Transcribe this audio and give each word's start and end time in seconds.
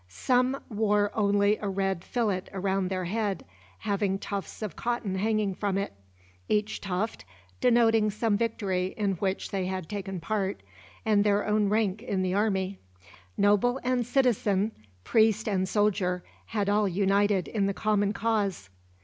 Some 0.07 0.59
wore 0.67 1.11
only 1.13 1.57
a 1.57 1.69
red 1.69 2.03
fillet 2.03 2.41
round 2.53 2.89
their 2.89 3.05
head, 3.05 3.45
having 3.77 4.17
tufts 4.17 4.63
of 4.63 4.75
cotton 4.75 5.13
hanging 5.13 5.53
from 5.53 5.77
it; 5.77 5.93
each 6.49 6.81
tuft 6.81 7.23
denoting 7.59 8.09
some 8.09 8.35
victory 8.35 8.95
in 8.97 9.11
which 9.17 9.51
they 9.51 9.67
had 9.67 9.87
taken 9.87 10.19
part, 10.19 10.63
and 11.05 11.23
their 11.23 11.45
own 11.45 11.69
rank 11.69 12.01
in 12.01 12.23
the 12.23 12.33
army. 12.33 12.79
Noble 13.37 13.79
and 13.83 14.03
citizen, 14.03 14.71
priest 15.03 15.47
and 15.47 15.69
soldier, 15.69 16.23
had 16.47 16.67
all 16.67 16.87
united 16.89 17.47
in 17.47 17.67
the 17.67 17.73
common 17.75 18.11
cause. 18.11 18.71